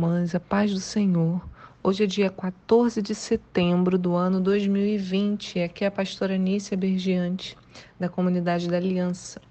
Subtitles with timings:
[0.00, 1.46] Irmãs, a paz do Senhor.
[1.82, 5.60] Hoje é dia 14 de setembro do ano 2020.
[5.60, 7.54] Aqui é a pastora Nícia Bergiante,
[7.98, 9.42] da comunidade da Aliança.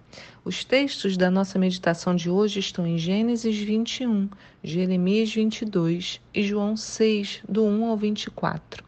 [0.43, 4.27] Os textos da nossa meditação de hoje estão em Gênesis 21,
[4.63, 8.83] Jeremias 22 e João 6, do 1 ao 24.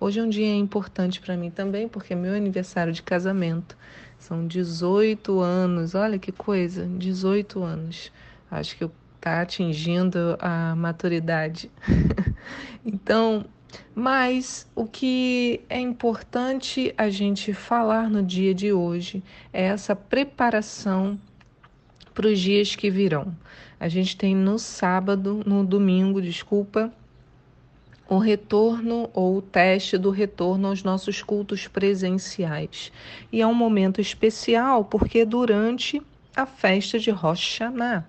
[0.00, 3.76] Hoje é um dia importante para mim também, porque é meu aniversário de casamento.
[4.18, 8.10] São 18 anos, olha que coisa, 18 anos.
[8.50, 8.90] Acho que eu
[9.24, 11.70] está atingindo a maturidade.
[12.84, 13.46] então,
[13.94, 21.18] mas o que é importante a gente falar no dia de hoje é essa preparação
[22.12, 23.34] para os dias que virão.
[23.80, 26.92] A gente tem no sábado, no domingo, desculpa,
[28.06, 32.92] o retorno ou o teste do retorno aos nossos cultos presenciais.
[33.32, 36.02] E é um momento especial porque durante
[36.36, 38.04] a festa de Rosh Hashanah,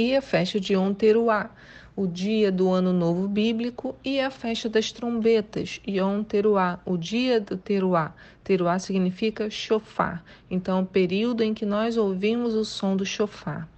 [0.00, 1.50] e a festa de Yom Teruah,
[1.94, 7.38] o dia do Ano Novo Bíblico, e a festa das trombetas, Yom Teruah, o dia
[7.38, 8.14] do Teruah.
[8.42, 13.68] Teruah significa chofar, então o período em que nós ouvimos o som do chofar.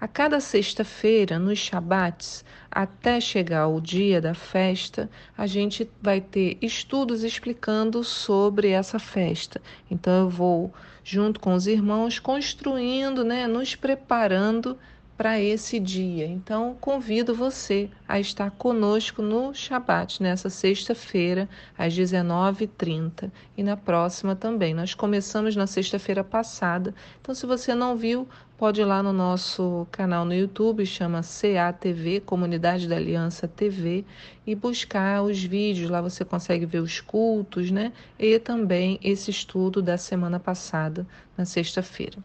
[0.00, 6.56] A cada sexta-feira, nos Shabbats, até chegar o dia da festa, a gente vai ter
[6.62, 9.60] estudos explicando sobre essa festa.
[9.90, 10.72] Então eu vou,
[11.04, 14.78] junto com os irmãos, construindo, né, nos preparando
[15.16, 16.26] para esse dia.
[16.26, 23.30] Então, convido você a estar conosco no Shabat, nessa sexta-feira, às 19h30.
[23.56, 24.74] E na próxima também.
[24.74, 26.94] Nós começamos na sexta-feira passada.
[27.20, 28.28] Então, se você não viu,
[28.58, 34.04] pode ir lá no nosso canal no YouTube, chama CATV, Comunidade da Aliança TV,
[34.46, 35.88] e buscar os vídeos.
[35.88, 37.92] Lá você consegue ver os cultos, né?
[38.18, 41.06] E também esse estudo da semana passada,
[41.38, 42.18] na sexta-feira.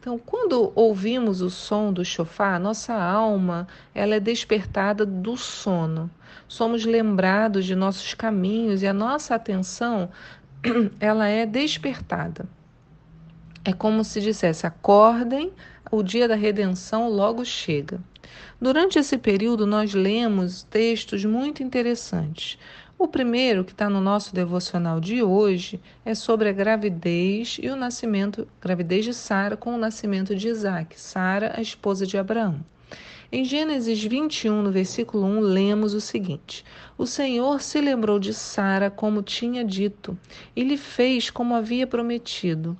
[0.00, 6.08] Então, quando ouvimos o som do chofar, nossa alma ela é despertada do sono.
[6.46, 10.08] Somos lembrados de nossos caminhos e a nossa atenção
[11.00, 12.46] ela é despertada.
[13.64, 15.52] É como se dissesse: acordem,
[15.90, 18.00] o dia da redenção logo chega.
[18.60, 22.58] Durante esse período, nós lemos textos muito interessantes.
[23.00, 27.76] O primeiro, que está no nosso devocional de hoje, é sobre a gravidez e o
[27.76, 32.58] nascimento, gravidez de Sara com o nascimento de Isaac, Sara, a esposa de Abraão.
[33.30, 36.64] Em Gênesis 21, no versículo 1, lemos o seguinte:
[36.98, 40.18] O Senhor se lembrou de Sara como tinha dito,
[40.56, 42.76] e lhe fez como havia prometido.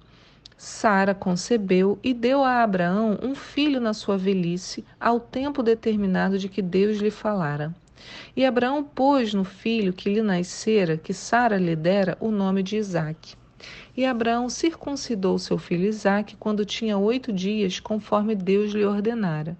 [0.57, 6.49] Sara concebeu e deu a Abraão um filho na sua velhice, ao tempo determinado de
[6.49, 7.73] que Deus lhe falara.
[8.37, 12.77] E Abraão pôs no filho que lhe nascera, que Sara lhe dera, o nome de
[12.77, 13.37] Isaque.
[13.97, 19.57] E Abraão circuncidou seu filho Isaque quando tinha oito dias, conforme Deus lhe ordenara.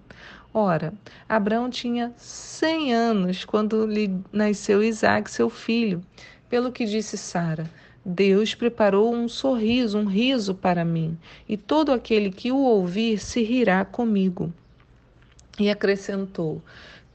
[0.53, 0.93] Ora,
[1.27, 6.01] Abraão tinha cem anos quando lhe nasceu Isaque, seu filho.
[6.49, 7.69] Pelo que disse Sara,
[8.03, 11.17] Deus preparou um sorriso, um riso para mim,
[11.47, 14.51] e todo aquele que o ouvir se rirá comigo.
[15.59, 16.61] E acrescentou: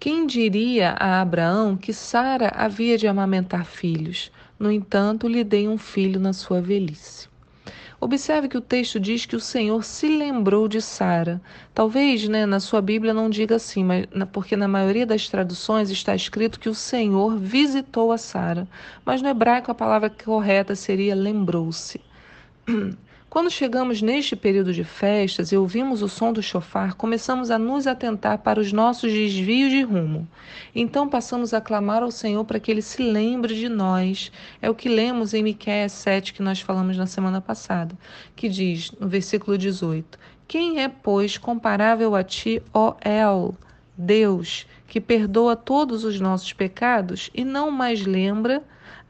[0.05, 4.31] quem diria a Abraão que Sara havia de amamentar filhos?
[4.59, 7.27] No entanto, lhe dei um filho na sua velhice.
[7.99, 11.41] Observe que o texto diz que o Senhor se lembrou de Sara.
[11.73, 16.15] Talvez né, na sua Bíblia não diga assim, mas, porque na maioria das traduções está
[16.15, 18.69] escrito que o Senhor visitou a Sara.
[19.07, 21.99] Mas no hebraico a palavra correta seria lembrou-se.
[23.35, 27.85] Quando chegamos neste período de festas e ouvimos o som do chofar, começamos a nos
[27.85, 30.29] atentar para os nossos desvios de rumo.
[30.73, 34.31] Então passamos a clamar ao Senhor para que ele se lembre de nós.
[34.63, 37.99] É o que lemos em Miqueias 7 que nós falamos na semana passada,
[38.37, 40.17] que diz no versículo 18:
[40.47, 43.57] Quem é, pois, comparável a ti, ó El,
[43.99, 48.63] Deus, que perdoa todos os nossos pecados e não mais lembra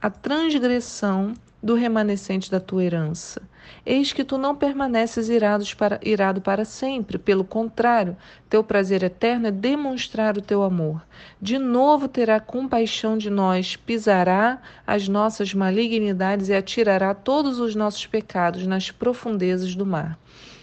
[0.04, 3.40] a transgressão do remanescente da tua herança.
[3.86, 8.14] Eis que tu não permaneces irados para, irado para sempre, pelo contrário,
[8.50, 11.02] teu prazer eterno é demonstrar o teu amor.
[11.40, 18.04] De novo terá compaixão de nós, pisará as nossas malignidades e atirará todos os nossos
[18.04, 20.18] pecados nas profundezas do mar.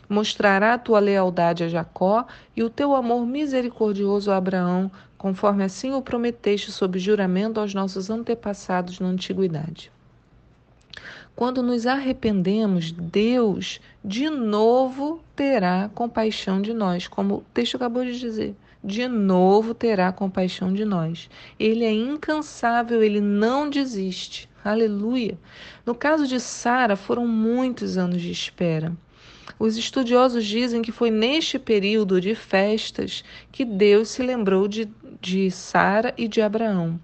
[0.07, 4.91] Mostrará a tua lealdade a Jacó e o teu amor misericordioso a Abraão,
[5.21, 9.91] conforme assim o prometeste sob juramento aos nossos antepassados na antiguidade.
[11.35, 18.19] Quando nos arrependemos, Deus de novo terá compaixão de nós, como o texto acabou de
[18.19, 18.56] dizer.
[18.83, 21.29] De novo terá compaixão de nós.
[21.59, 24.50] Ele é incansável, ele não desiste.
[24.65, 25.38] Aleluia.
[25.85, 28.91] No caso de Sara, foram muitos anos de espera.
[29.57, 34.89] Os estudiosos dizem que foi neste período de festas que Deus se lembrou de,
[35.19, 36.99] de Sara e de Abraão.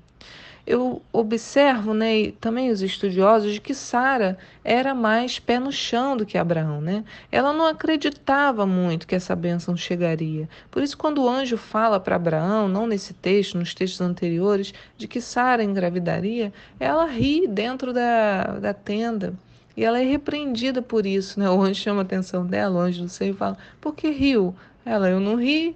[0.67, 6.17] Eu observo, né, e também os estudiosos, de que Sara era mais pé no chão
[6.17, 7.05] do que Abraão, né?
[7.31, 10.49] Ela não acreditava muito que essa bênção chegaria.
[10.69, 15.07] Por isso, quando o anjo fala para Abraão, não nesse texto, nos textos anteriores, de
[15.07, 19.33] que Sara engravidaria, ela ri dentro da, da tenda.
[19.77, 21.47] E ela é repreendida por isso, né?
[21.47, 24.55] O anjo chama a atenção dela, o anjo do e fala: Por que riu?
[24.83, 25.75] Ela, eu não ri.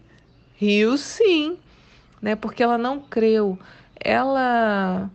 [0.55, 1.57] Riu sim,
[2.19, 2.35] né?
[2.35, 3.59] Porque ela não creu.
[3.99, 5.09] Ela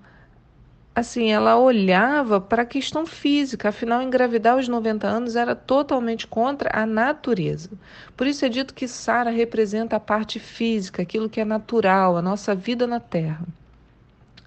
[0.95, 6.71] assim, ela olhava para a questão física, afinal, engravidar aos 90 anos era totalmente contra
[6.73, 7.71] a natureza.
[8.17, 12.23] Por isso é dito que Sara representa a parte física, aquilo que é natural, a
[12.23, 13.47] nossa vida na terra.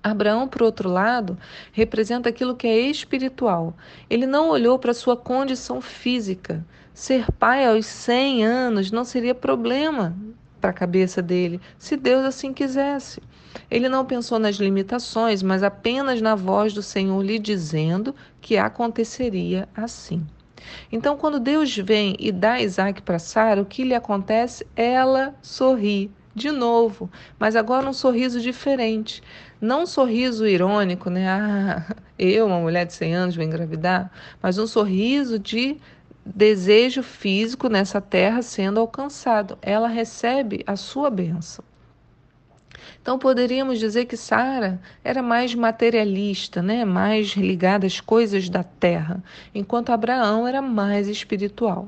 [0.03, 1.37] Abraão, por outro lado,
[1.71, 3.75] representa aquilo que é espiritual.
[4.09, 6.65] Ele não olhou para sua condição física.
[6.93, 10.15] Ser pai aos 100 anos não seria problema
[10.59, 13.21] para a cabeça dele, se Deus assim quisesse.
[13.71, 19.67] Ele não pensou nas limitações, mas apenas na voz do Senhor lhe dizendo que aconteceria
[19.75, 20.25] assim.
[20.91, 24.67] Então, quando Deus vem e dá Isaac para Sara, o que lhe acontece?
[24.75, 29.21] Ela sorri de novo, mas agora um sorriso diferente.
[29.61, 31.27] Não um sorriso irônico, né?
[31.29, 34.09] Ah, eu, uma mulher de 100 anos, vou engravidar,
[34.41, 35.77] mas um sorriso de
[36.25, 39.57] desejo físico nessa terra sendo alcançado.
[39.61, 41.63] Ela recebe a sua bênção.
[43.01, 46.85] Então poderíamos dizer que Sara era mais materialista, né?
[46.85, 49.21] mais ligada às coisas da terra,
[49.53, 51.87] enquanto Abraão era mais espiritual.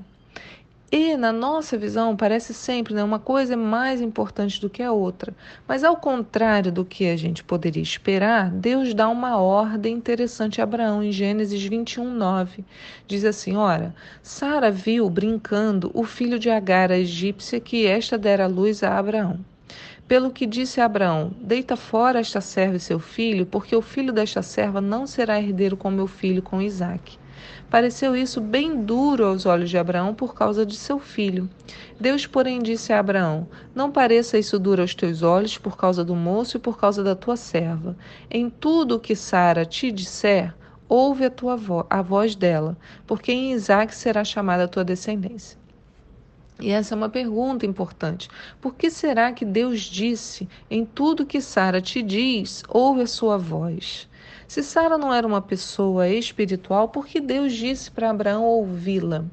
[0.94, 4.92] E, na nossa visão, parece sempre né, uma coisa é mais importante do que a
[4.92, 5.34] outra.
[5.66, 10.66] Mas, ao contrário do que a gente poderia esperar, Deus dá uma ordem interessante a
[10.66, 12.66] Abraão em Gênesis 21, 9.
[13.08, 18.46] Diz assim: Ora, Sara viu brincando o filho de Agar, a egípcia, que esta dera
[18.46, 19.40] luz a Abraão.
[20.10, 24.42] Pelo que disse Abraão: Deita fora esta serva e seu filho, porque o filho desta
[24.42, 27.21] serva não será herdeiro com meu filho, com Isaque.
[27.72, 31.50] Pareceu isso bem duro aos olhos de Abraão por causa de seu filho.
[31.98, 36.14] Deus, porém, disse a Abraão: Não pareça isso duro aos teus olhos por causa do
[36.14, 37.96] moço e por causa da tua serva.
[38.30, 40.54] Em tudo o que Sara te disser,
[40.90, 42.78] ouve a tua vo a voz dela,
[43.08, 45.58] porque em Isaque será chamada a tua descendência.
[46.60, 48.28] E essa é uma pergunta importante.
[48.60, 53.38] Por que será que Deus disse: Em tudo que Sara te diz, ouve a sua
[53.38, 54.10] voz?
[54.52, 59.24] Se Sara não era uma pessoa espiritual, por que Deus disse para Abraão ouvi-la?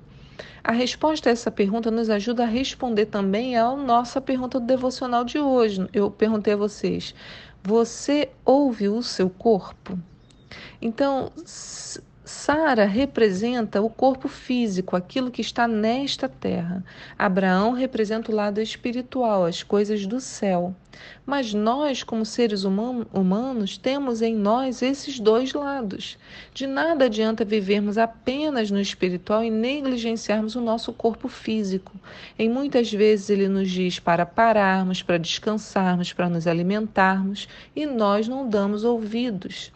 [0.63, 5.25] A resposta a essa pergunta nos ajuda a responder também à nossa pergunta do devocional
[5.25, 5.89] de hoje.
[5.93, 7.17] Eu perguntei a vocês:
[7.65, 9.99] você ouve o seu corpo?
[10.81, 11.33] Então,
[12.29, 16.85] Sara representa o corpo físico, aquilo que está nesta terra.
[17.19, 20.77] Abraão representa o lado espiritual, as coisas do céu.
[21.25, 26.19] Mas nós, como seres humanos, temos em nós esses dois lados.
[26.53, 31.93] De nada adianta vivermos apenas no espiritual e negligenciarmos o nosso corpo físico.
[32.39, 38.29] Em muitas vezes ele nos diz para pararmos, para descansarmos, para nos alimentarmos, e nós
[38.29, 39.73] não damos ouvidos.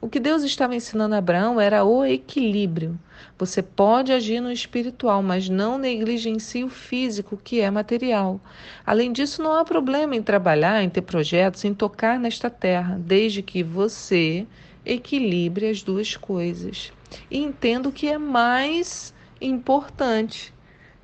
[0.00, 2.98] O que Deus estava ensinando a Abraão era o equilíbrio.
[3.38, 8.38] Você pode agir no espiritual, mas não negligencie o físico, que é material.
[8.84, 13.40] Além disso, não há problema em trabalhar, em ter projetos, em tocar nesta terra, desde
[13.40, 14.46] que você
[14.84, 16.92] equilibre as duas coisas.
[17.30, 20.52] E entenda o que é mais importante.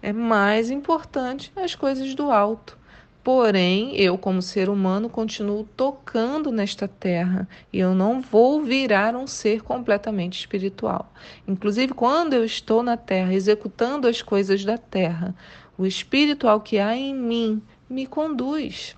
[0.03, 2.79] É mais importante as coisas do alto.
[3.23, 9.29] Porém, eu, como ser humano, continuo tocando nesta terra e eu não vou virar um
[9.29, 11.13] ser completamente espiritual.
[11.47, 15.37] Inclusive, quando eu estou na terra executando as coisas da terra,
[15.79, 18.97] o espiritual que há em mim me conduz.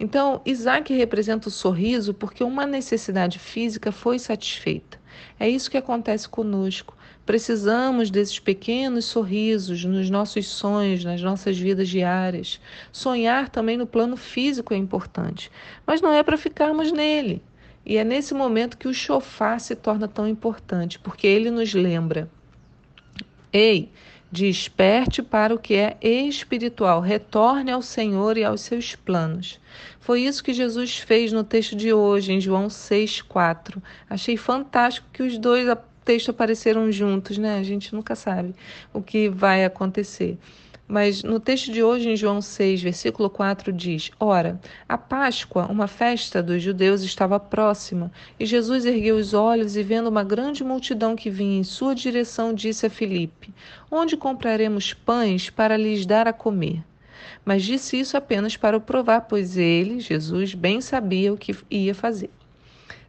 [0.00, 5.01] Então, Isaac representa o sorriso porque uma necessidade física foi satisfeita.
[5.38, 6.96] É isso que acontece conosco.
[7.24, 12.60] Precisamos desses pequenos sorrisos nos nossos sonhos, nas nossas vidas diárias.
[12.90, 15.50] Sonhar também no plano físico é importante,
[15.86, 17.42] mas não é para ficarmos nele.
[17.84, 22.30] E é nesse momento que o chofar se torna tão importante, porque ele nos lembra:
[23.52, 23.90] Ei,
[24.32, 29.60] desperte para o que é espiritual, retorne ao Senhor e aos seus planos.
[30.00, 33.76] Foi isso que Jesus fez no texto de hoje, em João 6,4.
[34.08, 35.68] Achei fantástico que os dois
[36.02, 37.58] texto apareceram juntos, né?
[37.58, 38.54] A gente nunca sabe
[38.92, 40.38] o que vai acontecer.
[40.92, 45.86] Mas no texto de hoje, em João 6, versículo 4, diz: Ora, a Páscoa, uma
[45.86, 51.16] festa dos judeus, estava próxima, e Jesus ergueu os olhos e, vendo uma grande multidão
[51.16, 53.54] que vinha em sua direção, disse a Filipe:
[53.90, 56.84] Onde compraremos pães para lhes dar a comer?
[57.42, 61.94] Mas disse isso apenas para o provar, pois ele, Jesus, bem sabia o que ia
[61.94, 62.28] fazer.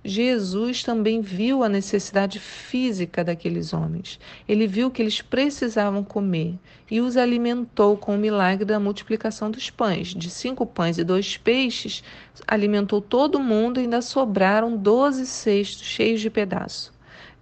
[0.06, 4.20] Jesus também viu a necessidade física daqueles homens.
[4.48, 6.56] Ele viu que eles precisavam comer
[6.92, 10.10] e os alimentou com o milagre da multiplicação dos pães.
[10.10, 12.04] De cinco pães e dois peixes,
[12.46, 16.92] alimentou todo mundo e ainda sobraram doze cestos cheios de pedaços.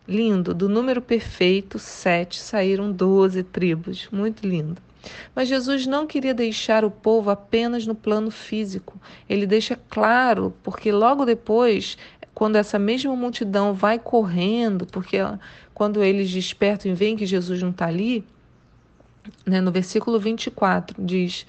[0.08, 4.08] Lindo, do número perfeito, sete, saíram doze tribos.
[4.12, 4.80] Muito lindo.
[5.36, 9.02] Mas Jesus não queria deixar o povo apenas no plano físico.
[9.28, 11.98] Ele deixa claro, porque logo depois
[12.42, 15.18] quando essa mesma multidão vai correndo, porque
[15.76, 18.26] quando eles despertam e veem que Jesus não está ali,
[19.46, 21.46] né, no versículo 24 diz: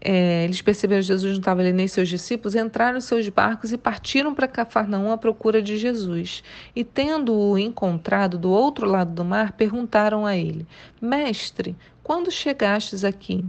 [0.00, 3.70] é, eles perceberam que Jesus não estava ali nem seus discípulos, entraram em seus barcos
[3.70, 6.42] e partiram para Cafarnaum à procura de Jesus.
[6.74, 10.66] E tendo-o encontrado do outro lado do mar, perguntaram a ele:
[11.02, 13.44] Mestre, quando chegastes aqui?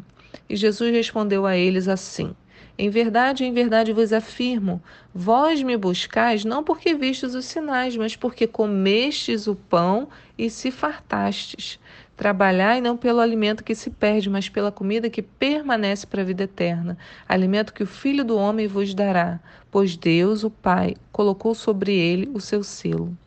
[0.50, 2.36] E Jesus respondeu a eles assim:
[2.78, 4.82] em verdade, em verdade vos afirmo:
[5.14, 10.72] vós me buscais não porque vistes os sinais, mas porque comestes o pão e se
[10.72, 11.80] fartastes.
[12.16, 16.44] Trabalhai não pelo alimento que se perde, mas pela comida que permanece para a vida
[16.44, 16.98] eterna,
[17.28, 19.40] alimento que o Filho do Homem vos dará,
[19.72, 23.18] pois Deus, o Pai, colocou sobre ele o seu selo.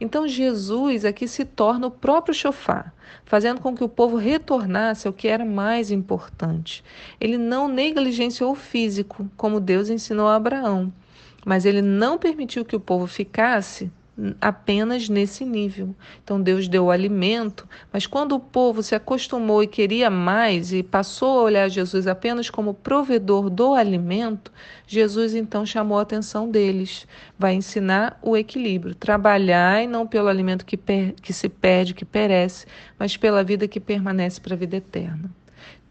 [0.00, 2.94] Então Jesus aqui se torna o próprio chofar,
[3.24, 6.84] fazendo com que o povo retornasse ao que era mais importante.
[7.20, 10.92] Ele não negligenciou o físico, como Deus ensinou a Abraão,
[11.44, 13.90] mas ele não permitiu que o povo ficasse
[14.40, 15.94] apenas nesse nível.
[16.24, 20.82] Então Deus deu o alimento, mas quando o povo se acostumou e queria mais e
[20.82, 24.50] passou a olhar Jesus apenas como provedor do alimento,
[24.86, 27.06] Jesus então chamou a atenção deles.
[27.38, 28.94] Vai ensinar o equilíbrio.
[28.94, 30.78] Trabalhai não pelo alimento que,
[31.20, 32.66] que se perde, que perece,
[32.98, 35.30] mas pela vida que permanece para a vida eterna.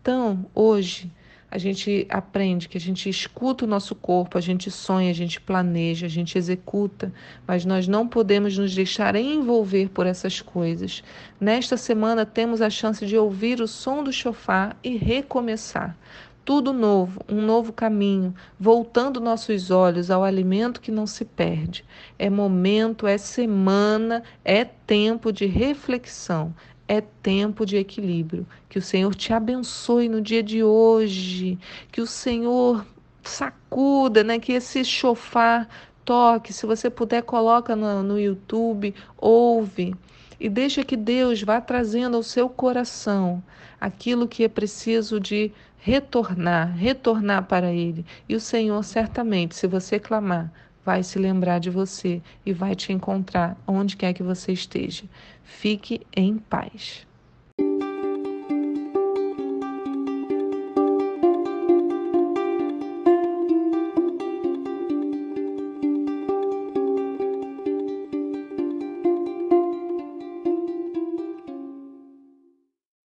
[0.02, 1.12] Então, hoje,
[1.50, 5.40] a gente aprende, que a gente escuta o nosso corpo, a gente sonha, a gente
[5.40, 7.14] planeja, a gente executa,
[7.48, 11.04] mas nós não podemos nos deixar envolver por essas coisas.
[11.40, 15.98] Nesta semana temos a chance de ouvir o som do chofar e recomeçar.
[16.44, 21.84] Tudo novo, um novo caminho, voltando nossos olhos ao alimento que não se perde.
[22.20, 26.54] É momento, é semana, é tempo de reflexão,
[26.88, 28.46] é tempo de equilíbrio.
[28.70, 31.58] Que o Senhor te abençoe no dia de hoje.
[31.92, 32.86] Que o Senhor
[33.24, 34.40] sacuda, né?
[34.40, 35.68] Que esse chofar
[36.04, 36.54] toque.
[36.54, 39.96] Se você puder, coloca no, no YouTube, ouve.
[40.40, 43.44] E deixa que Deus vá trazendo ao seu coração
[43.80, 48.06] aquilo que é preciso de retornar, retornar para Ele.
[48.28, 50.52] E o Senhor, certamente, se você clamar,
[50.86, 55.04] vai se lembrar de você e vai te encontrar onde quer que você esteja.
[55.44, 57.08] Fique em paz.